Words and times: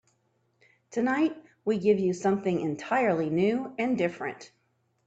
Tonight 0.89 1.37
we 1.63 1.77
give 1.77 1.99
you 1.99 2.11
something 2.11 2.59
entirely 2.59 3.29
new 3.29 3.71
and 3.77 3.99
different. 3.99 4.51